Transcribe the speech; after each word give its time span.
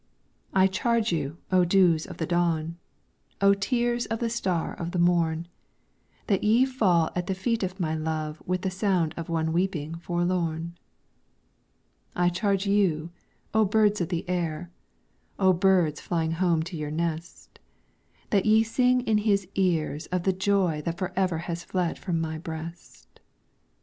I 0.55 0.65
charge 0.65 1.11
you, 1.13 1.37
O 1.51 1.63
dews 1.63 2.07
of 2.07 2.17
the 2.17 2.25
Dawn, 2.25 2.79
O 3.39 3.53
tears 3.53 4.07
of 4.07 4.17
the 4.17 4.31
star 4.31 4.73
of 4.73 4.93
the 4.93 4.97
morn, 4.97 5.47
That 6.25 6.43
ye 6.43 6.65
fall 6.65 7.11
at 7.15 7.27
the 7.27 7.35
feet 7.35 7.61
of 7.61 7.79
my 7.79 7.93
Love 7.93 8.41
with 8.43 8.63
the 8.63 8.71
sound 8.71 9.13
of 9.15 9.29
one 9.29 9.53
weeping 9.53 9.93
forlorn. 9.93 10.73
I 12.15 12.29
charge 12.29 12.65
you, 12.65 13.11
O 13.53 13.63
birds 13.63 14.01
of 14.01 14.09
the 14.09 14.27
Air, 14.27 14.71
O 15.37 15.53
birds 15.53 16.01
flying 16.01 16.31
home 16.31 16.63
to 16.63 16.75
your 16.75 16.89
nest, 16.89 17.59
That 18.31 18.47
ye 18.47 18.63
sing 18.63 19.01
in 19.01 19.19
his 19.19 19.47
ears 19.53 20.07
of 20.07 20.23
the 20.23 20.33
joy 20.33 20.81
that 20.83 20.97
for 20.97 21.13
ever 21.15 21.37
has 21.45 21.63
fled 21.63 21.99
from 21.99 22.19
my 22.19 22.39
breast. 22.39 23.19